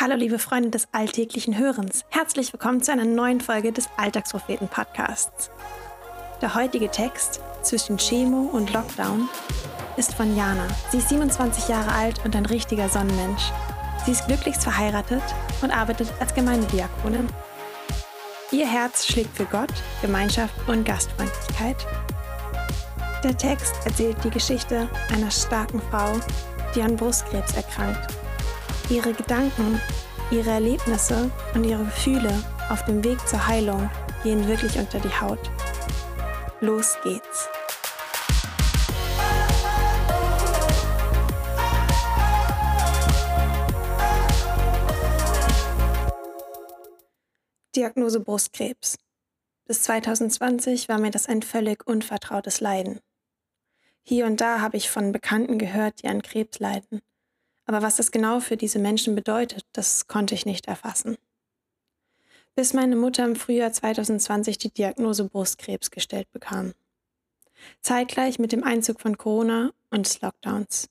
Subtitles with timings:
[0.00, 2.06] Hallo liebe Freunde des alltäglichen Hörens.
[2.08, 5.50] Herzlich willkommen zu einer neuen Folge des Alltagspropheten Podcasts.
[6.40, 9.28] Der heutige Text zwischen Chemo und Lockdown
[9.98, 10.66] ist von Jana.
[10.90, 13.52] Sie ist 27 Jahre alt und ein richtiger Sonnenmensch.
[14.06, 15.22] Sie ist glücklichst verheiratet
[15.60, 17.28] und arbeitet als Gemeindediakonin.
[18.52, 21.76] Ihr Herz schlägt für Gott, Gemeinschaft und Gastfreundlichkeit.
[23.22, 26.10] Der Text erzählt die Geschichte einer starken Frau,
[26.74, 28.19] die an Brustkrebs erkrankt
[28.90, 29.80] Ihre Gedanken,
[30.32, 33.88] ihre Erlebnisse und ihre Gefühle auf dem Weg zur Heilung
[34.24, 35.38] gehen wirklich unter die Haut.
[36.60, 37.48] Los geht's.
[47.76, 48.98] Diagnose Brustkrebs.
[49.66, 52.98] Bis 2020 war mir das ein völlig unvertrautes Leiden.
[54.02, 57.00] Hier und da habe ich von Bekannten gehört, die an Krebs leiden.
[57.70, 61.16] Aber was das genau für diese Menschen bedeutet, das konnte ich nicht erfassen.
[62.56, 66.72] Bis meine Mutter im Frühjahr 2020 die Diagnose Brustkrebs gestellt bekam.
[67.80, 70.88] Zeitgleich mit dem Einzug von Corona und des Lockdowns.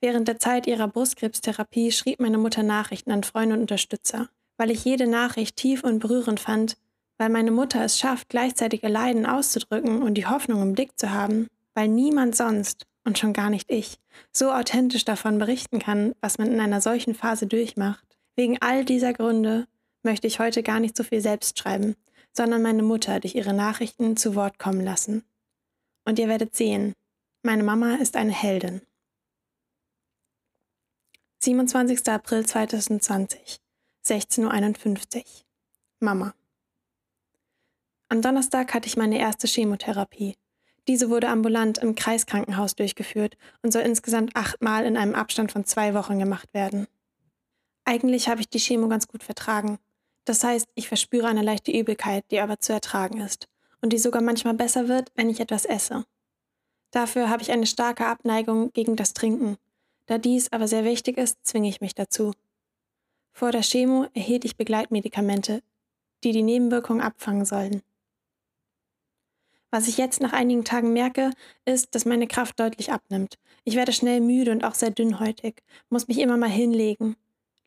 [0.00, 4.84] Während der Zeit ihrer Brustkrebstherapie schrieb meine Mutter Nachrichten an Freunde und Unterstützer, weil ich
[4.84, 6.76] jede Nachricht tief und berührend fand,
[7.18, 11.12] weil meine Mutter es schafft, gleichzeitig ihr Leiden auszudrücken und die Hoffnung im Blick zu
[11.12, 13.98] haben, weil niemand sonst und schon gar nicht ich,
[14.32, 18.18] so authentisch davon berichten kann, was man in einer solchen Phase durchmacht.
[18.36, 19.66] Wegen all dieser Gründe
[20.02, 21.96] möchte ich heute gar nicht so viel selbst schreiben,
[22.32, 25.24] sondern meine Mutter durch ihre Nachrichten zu Wort kommen lassen.
[26.04, 26.94] Und ihr werdet sehen,
[27.42, 28.82] meine Mama ist eine Heldin.
[31.40, 32.08] 27.
[32.08, 33.58] April 2020,
[34.06, 35.24] 16.51 Uhr.
[36.00, 36.34] Mama.
[38.08, 40.36] Am Donnerstag hatte ich meine erste Chemotherapie.
[40.88, 45.94] Diese wurde ambulant im Kreiskrankenhaus durchgeführt und soll insgesamt achtmal in einem Abstand von zwei
[45.94, 46.88] Wochen gemacht werden.
[47.84, 49.78] Eigentlich habe ich die Chemo ganz gut vertragen.
[50.24, 53.48] Das heißt, ich verspüre eine leichte Übelkeit, die aber zu ertragen ist
[53.80, 56.04] und die sogar manchmal besser wird, wenn ich etwas esse.
[56.90, 59.56] Dafür habe ich eine starke Abneigung gegen das Trinken.
[60.06, 62.32] Da dies aber sehr wichtig ist, zwinge ich mich dazu.
[63.32, 65.62] Vor der Chemo erhielt ich Begleitmedikamente,
[66.22, 67.82] die die Nebenwirkungen abfangen sollen.
[69.74, 71.30] Was ich jetzt nach einigen Tagen merke,
[71.64, 73.38] ist, dass meine Kraft deutlich abnimmt.
[73.64, 77.16] Ich werde schnell müde und auch sehr dünnhäutig, muss mich immer mal hinlegen.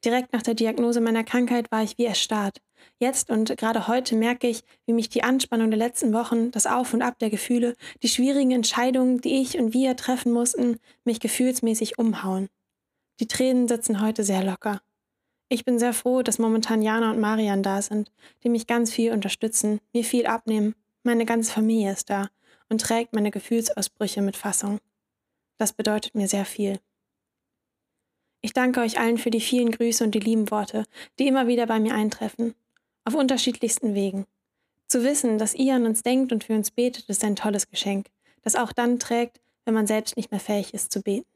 [0.06, 2.62] Direkt nach der Diagnose meiner Krankheit war ich wie erstarrt.
[3.00, 6.94] Jetzt und gerade heute merke ich, wie mich die Anspannung der letzten Wochen, das Auf
[6.94, 11.98] und Ab der Gefühle, die schwierigen Entscheidungen, die ich und wir treffen mussten, mich gefühlsmäßig
[11.98, 12.50] umhauen.
[13.20, 14.80] Die Tränen sitzen heute sehr locker.
[15.50, 18.12] Ich bin sehr froh, dass momentan Jana und Marian da sind,
[18.44, 22.30] die mich ganz viel unterstützen, mir viel abnehmen meine ganze Familie ist da
[22.70, 24.80] und trägt meine Gefühlsausbrüche mit Fassung.
[25.58, 26.80] Das bedeutet mir sehr viel.
[28.42, 30.86] Ich danke euch allen für die vielen Grüße und die lieben Worte,
[31.18, 32.54] die immer wieder bei mir eintreffen,
[33.04, 34.26] auf unterschiedlichsten Wegen.
[34.88, 38.08] Zu wissen, dass ihr an uns denkt und für uns betet, ist ein tolles Geschenk,
[38.44, 41.28] das auch dann trägt, wenn man selbst nicht mehr fähig ist zu beten.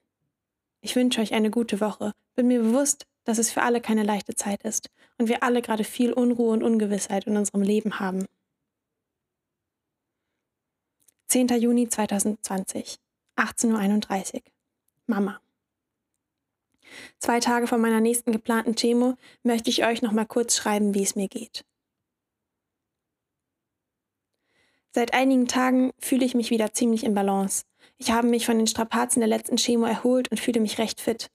[0.82, 4.36] Ich wünsche euch eine gute Woche, bin mir bewusst, dass es für alle keine leichte
[4.36, 8.26] Zeit ist und wir alle gerade viel Unruhe und Ungewissheit in unserem Leben haben.
[11.30, 11.48] 10.
[11.60, 12.98] Juni 2020,
[13.36, 14.42] 18.31 Uhr.
[15.06, 15.40] Mama.
[17.20, 19.14] Zwei Tage vor meiner nächsten geplanten Chemo
[19.44, 21.66] möchte ich euch noch mal kurz schreiben, wie es mir geht.
[24.92, 27.64] Seit einigen Tagen fühle ich mich wieder ziemlich im Balance.
[27.98, 31.30] Ich habe mich von den Strapazen der letzten Chemo erholt und fühle mich recht fit.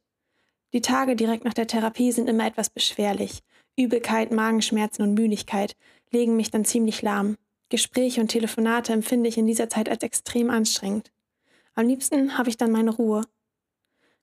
[0.72, 3.44] Die Tage direkt nach der Therapie sind immer etwas beschwerlich.
[3.76, 5.76] Übelkeit, Magenschmerzen und Müdigkeit
[6.10, 7.36] legen mich dann ziemlich lahm.
[7.70, 11.10] Gespräche und Telefonate empfinde ich in dieser Zeit als extrem anstrengend.
[11.74, 13.22] Am liebsten habe ich dann meine Ruhe.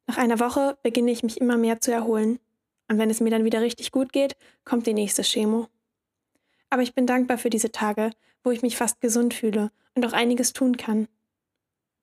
[0.07, 2.39] Nach einer Woche beginne ich mich immer mehr zu erholen.
[2.87, 5.67] Und wenn es mir dann wieder richtig gut geht, kommt die nächste Chemo.
[6.69, 8.11] Aber ich bin dankbar für diese Tage,
[8.43, 11.07] wo ich mich fast gesund fühle und auch einiges tun kann.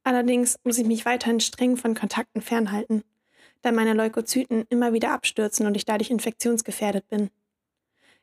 [0.03, 3.05] Allerdings muss ich mich weiterhin streng von Kontakten fernhalten,
[3.63, 7.31] da meine Leukozyten immer wieder abstürzen und ich dadurch infektionsgefährdet bin.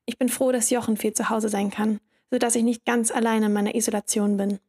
[0.05, 1.99] Ich bin froh, dass Jochen viel zu Hause sein kann
[2.35, 4.59] sodass ich nicht ganz alleine in meiner Isolation bin.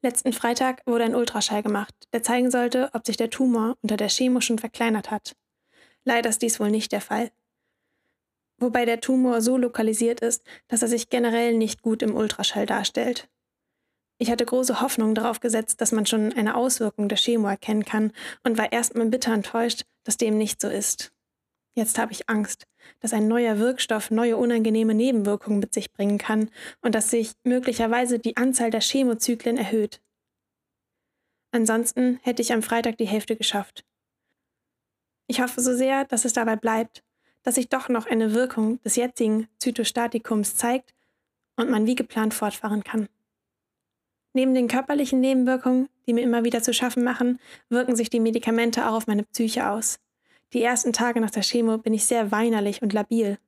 [0.00, 4.08] Letzten Freitag wurde ein Ultraschall gemacht, der zeigen sollte, ob sich der Tumor unter der
[4.08, 5.36] Chemo schon verkleinert hat.
[6.04, 7.32] Leider ist dies wohl nicht der Fall.
[8.56, 13.28] Wobei der Tumor so lokalisiert ist, dass er sich generell nicht gut im Ultraschall darstellt.
[14.16, 18.12] Ich hatte große Hoffnung darauf gesetzt, dass man schon eine Auswirkung der Chemo erkennen kann
[18.42, 21.12] und war erstmal bitter enttäuscht, dass dem nicht so ist.
[21.74, 22.66] Jetzt habe ich Angst,
[23.00, 26.50] dass ein neuer Wirkstoff neue unangenehme Nebenwirkungen mit sich bringen kann
[26.82, 30.00] und dass sich möglicherweise die Anzahl der Chemozyklen erhöht.
[31.52, 33.84] Ansonsten hätte ich am Freitag die Hälfte geschafft.
[35.26, 37.02] Ich hoffe so sehr, dass es dabei bleibt,
[37.42, 40.94] dass sich doch noch eine Wirkung des jetzigen Zytostatikums zeigt
[41.56, 43.08] und man wie geplant fortfahren kann.
[44.34, 47.40] Neben den körperlichen Nebenwirkungen, die mir immer wieder zu schaffen machen,
[47.70, 49.98] wirken sich die Medikamente auch auf meine Psyche aus.
[50.56, 53.38] Die ersten Tage nach der Chemo bin ich sehr weinerlich und labil.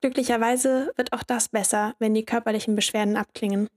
[0.00, 3.68] Glücklicherweise wird auch das besser, wenn die körperlichen Beschwerden abklingen.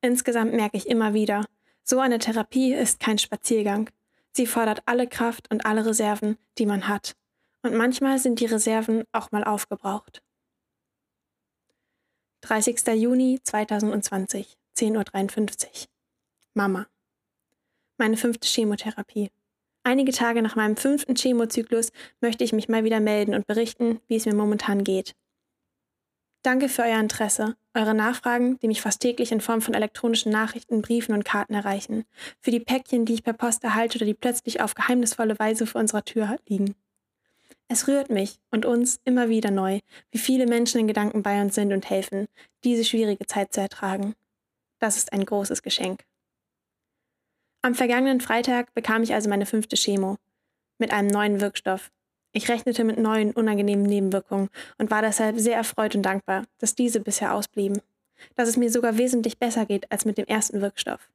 [0.00, 1.44] Insgesamt merke ich immer wieder,
[1.84, 3.90] so eine Therapie ist kein Spaziergang.
[4.30, 7.14] Sie fordert alle Kraft und alle Reserven, die man hat.
[7.60, 10.22] Und manchmal sind die Reserven auch mal aufgebraucht.
[12.40, 12.86] 30.
[12.94, 15.88] Juni 2020, 10.53 Uhr.
[16.54, 16.86] Mama.
[17.98, 19.30] Meine fünfte Chemotherapie.
[19.84, 21.90] Einige Tage nach meinem fünften Chemozyklus
[22.20, 25.14] möchte ich mich mal wieder melden und berichten, wie es mir momentan geht.
[26.42, 30.82] Danke für euer Interesse, eure Nachfragen, die mich fast täglich in Form von elektronischen Nachrichten,
[30.82, 32.04] Briefen und Karten erreichen,
[32.40, 35.80] für die Päckchen, die ich per Post erhalte oder die plötzlich auf geheimnisvolle Weise vor
[35.80, 36.74] unserer Tür liegen.
[37.68, 39.80] Es rührt mich und uns immer wieder neu,
[40.10, 42.26] wie viele Menschen in Gedanken bei uns sind und helfen,
[42.64, 44.14] diese schwierige Zeit zu ertragen.
[44.78, 46.04] Das ist ein großes Geschenk.
[47.62, 50.18] Am vergangenen Freitag bekam ich also meine fünfte Chemo
[50.78, 51.92] mit einem neuen Wirkstoff,
[52.34, 54.48] ich rechnete mit neuen, unangenehmen Nebenwirkungen
[54.78, 57.82] und war deshalb sehr erfreut und dankbar, dass diese bisher ausblieben.
[58.36, 61.10] Dass es mir sogar wesentlich besser geht als mit dem ersten Wirkstoff.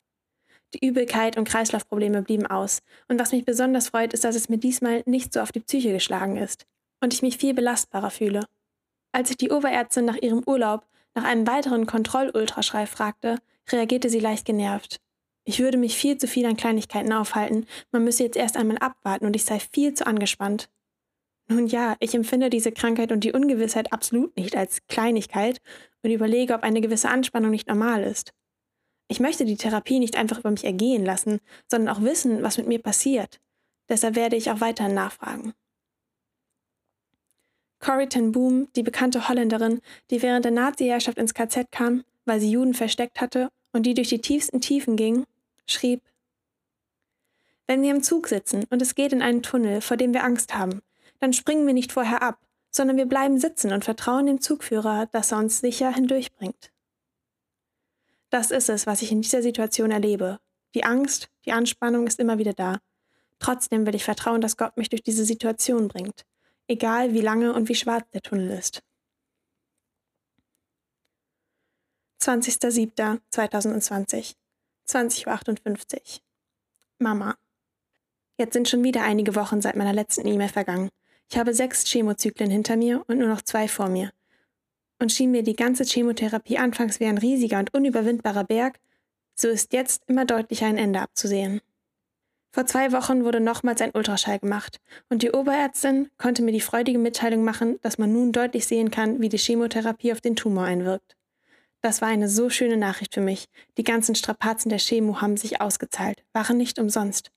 [0.73, 2.81] Die Übelkeit und Kreislaufprobleme blieben aus.
[3.07, 5.93] Und was mich besonders freut, ist, dass es mir diesmal nicht so auf die Psyche
[5.93, 6.65] geschlagen ist
[6.99, 8.45] und ich mich viel belastbarer fühle.
[9.11, 10.85] Als ich die Oberärztin nach ihrem Urlaub
[11.15, 13.39] nach einem weiteren Kontrollultraschrei fragte,
[13.71, 14.99] reagierte sie leicht genervt.
[15.49, 19.25] Ich würde mich viel zu viel an Kleinigkeiten aufhalten, man müsse jetzt erst einmal abwarten
[19.25, 20.69] und ich sei viel zu angespannt.
[21.47, 25.61] Nun ja, ich empfinde diese Krankheit und die Ungewissheit absolut nicht als Kleinigkeit
[26.03, 28.33] und überlege, ob eine gewisse Anspannung nicht normal ist.
[29.07, 31.39] Ich möchte die Therapie nicht einfach über mich ergehen lassen,
[31.71, 33.39] sondern auch wissen, was mit mir passiert.
[33.87, 35.53] Deshalb werde ich auch weiterhin nachfragen.
[37.79, 39.79] Corrie ten Boom, die bekannte Holländerin,
[40.11, 44.09] die während der Nazi-Herrschaft ins KZ kam, weil sie Juden versteckt hatte und die durch
[44.09, 45.25] die tiefsten Tiefen ging,
[45.69, 46.01] schrieb:
[47.67, 50.55] Wenn wir im Zug sitzen und es geht in einen Tunnel, vor dem wir Angst
[50.55, 50.81] haben,
[51.19, 52.39] dann springen wir nicht vorher ab,
[52.71, 56.71] sondern wir bleiben sitzen und vertrauen dem Zugführer, dass er uns sicher hindurchbringt.
[58.29, 60.39] Das ist es, was ich in dieser Situation erlebe.
[60.73, 62.79] Die Angst, die Anspannung ist immer wieder da.
[63.39, 66.25] Trotzdem will ich vertrauen, dass Gott mich durch diese Situation bringt,
[66.67, 68.83] egal wie lange und wie schwarz der Tunnel ist.
[72.21, 74.33] 20.07.2020,
[74.89, 76.01] 20.58 Uhr.
[76.99, 77.35] Mama.
[78.37, 80.89] Jetzt sind schon wieder einige Wochen seit meiner letzten E-Mail vergangen.
[81.29, 84.11] Ich habe sechs Chemozyklen hinter mir und nur noch zwei vor mir.
[84.99, 88.79] Und schien mir die ganze Chemotherapie anfangs wie ein riesiger und unüberwindbarer Berg,
[89.35, 91.61] so ist jetzt immer deutlicher ein Ende abzusehen.
[92.51, 94.79] Vor zwei Wochen wurde nochmals ein Ultraschall gemacht
[95.09, 99.21] und die Oberärztin konnte mir die freudige Mitteilung machen, dass man nun deutlich sehen kann,
[99.21, 101.16] wie die Chemotherapie auf den Tumor einwirkt.
[101.87, 103.47] Das war eine so schöne Nachricht für mich.
[103.77, 107.31] Die ganzen Strapazen der Chemo haben sich ausgezahlt, waren nicht umsonst.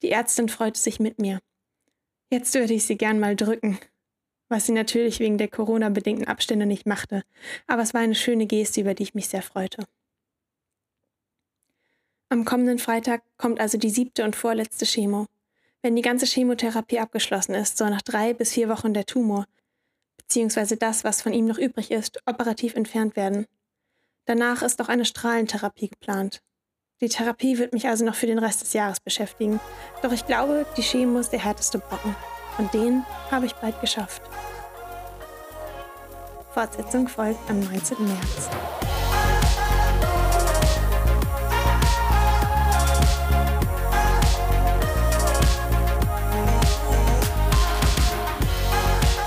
[0.00, 1.40] Die Ärztin freute sich mit mir.
[2.30, 3.78] Jetzt würde ich sie gern mal drücken,
[4.48, 7.22] was sie natürlich wegen der Corona-bedingten Abstände nicht machte,
[7.66, 9.84] aber es war eine schöne Geste, über die ich mich sehr freute.
[12.30, 15.26] Am kommenden Freitag kommt also die siebte und vorletzte Chemo.
[15.82, 19.44] Wenn die ganze Chemotherapie abgeschlossen ist, soll nach drei bis vier Wochen der Tumor,
[20.16, 23.46] beziehungsweise das, was von ihm noch übrig ist, operativ entfernt werden.
[24.24, 26.42] Danach ist auch eine Strahlentherapie geplant.
[27.00, 29.58] Die Therapie wird mich also noch für den Rest des Jahres beschäftigen.
[30.02, 32.14] Doch ich glaube, die Chemo ist der härteste Brocken.
[32.58, 34.22] Und den habe ich bald geschafft.
[36.52, 38.06] Fortsetzung folgt am 19.
[38.06, 38.48] März.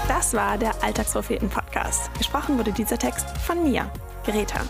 [0.08, 2.14] Das war der Alltagspropheten-Podcast.
[2.18, 3.92] Gesprochen wurde dieser Text von mir,
[4.24, 4.62] Greta.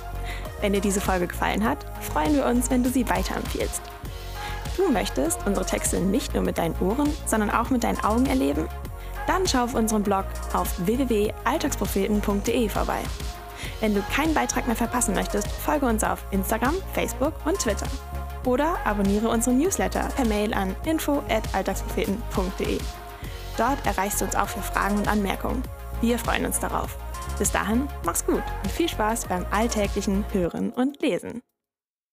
[0.61, 3.81] Wenn dir diese Folge gefallen hat, freuen wir uns, wenn du sie weiterempfiehlst.
[4.77, 8.67] Du möchtest unsere Texte nicht nur mit deinen Ohren, sondern auch mit deinen Augen erleben?
[9.27, 12.99] Dann schau auf unserem Blog auf www.alltagspropheten.de vorbei.
[13.79, 17.87] Wenn du keinen Beitrag mehr verpassen möchtest, folge uns auf Instagram, Facebook und Twitter.
[18.45, 22.77] Oder abonniere unseren Newsletter per Mail an info@alltagspropheten.de.
[23.57, 25.63] Dort erreichst du uns auch für Fragen und Anmerkungen.
[26.01, 26.97] Wir freuen uns darauf.
[27.37, 31.41] Bis dahin, mach's gut und viel Spaß beim alltäglichen Hören und Lesen.